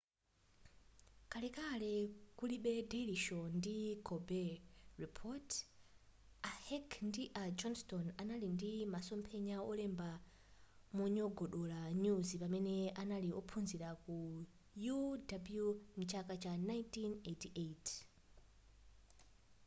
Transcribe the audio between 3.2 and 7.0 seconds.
show ndi colbert report a heck